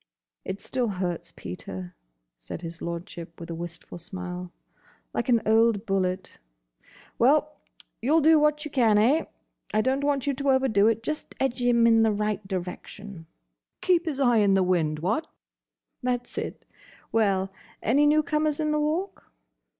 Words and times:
"It 0.43 0.59
still 0.59 0.87
hurts, 0.87 1.31
Peter," 1.35 1.93
said 2.35 2.61
his 2.63 2.81
Lordship 2.81 3.39
with 3.39 3.51
a 3.51 3.53
wistful 3.53 3.99
smile. 3.99 4.51
"Like 5.13 5.29
an 5.29 5.43
old 5.45 5.85
bullet.—Well! 5.85 7.55
You 8.01 8.15
'll 8.15 8.21
do 8.21 8.39
what 8.39 8.65
you 8.65 8.71
can, 8.71 8.97
eh?—I 8.97 9.81
don't 9.81 10.03
want 10.03 10.25
you 10.25 10.33
to 10.33 10.49
overdo 10.49 10.87
it. 10.87 11.03
Just 11.03 11.35
edge 11.39 11.61
him 11.61 11.85
in 11.85 12.01
the 12.01 12.11
right 12.11 12.47
direction." 12.47 13.27
"Keep 13.81 14.05
his 14.07 14.19
eye 14.19 14.37
in 14.37 14.55
the 14.55 14.63
wind, 14.63 14.97
what?" 14.97 15.27
"That's 16.01 16.35
it.—Well? 16.35 17.53
Any 17.83 18.07
new 18.07 18.23
comers 18.23 18.59
in 18.59 18.71
the 18.71 18.79
Walk?" 18.79 19.31